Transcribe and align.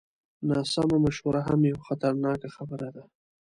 ناسمه 0.49 0.97
مشوره 1.05 1.41
هم 1.47 1.59
یوه 1.71 1.81
خطرناکه 1.87 2.49
خبره 2.55 2.89
ده. 2.95 3.03